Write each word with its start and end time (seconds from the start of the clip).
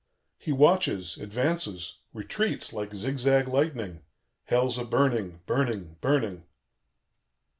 "He 0.39 0.51
watches, 0.51 1.17
advances, 1.17 1.99
retreats 2.11 2.73
like 2.73 2.95
zig 2.95 3.19
zag 3.19 3.47
lightning; 3.47 4.01
Hell's 4.45 4.79
a 4.79 4.83
burning, 4.83 5.41
burning, 5.45 5.97
burning. 6.01 6.43